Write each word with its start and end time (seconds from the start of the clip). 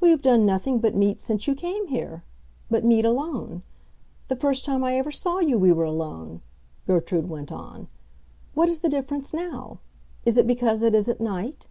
"We 0.00 0.10
have 0.10 0.20
done 0.20 0.44
nothing 0.44 0.80
but 0.80 0.94
meet 0.94 1.18
since 1.18 1.46
you 1.46 1.54
came 1.54 1.86
here—but 1.88 2.84
meet 2.84 3.06
alone. 3.06 3.62
The 4.28 4.36
first 4.36 4.66
time 4.66 4.84
I 4.84 4.98
ever 4.98 5.10
saw 5.10 5.38
you 5.38 5.58
we 5.58 5.72
were 5.72 5.86
alone," 5.86 6.42
Gertrude 6.86 7.30
went 7.30 7.50
on. 7.50 7.88
"What 8.52 8.68
is 8.68 8.80
the 8.80 8.90
difference 8.90 9.32
now? 9.32 9.78
Is 10.26 10.36
it 10.36 10.46
because 10.46 10.82
it 10.82 10.94
is 10.94 11.08
at 11.08 11.22
night?" 11.22 11.68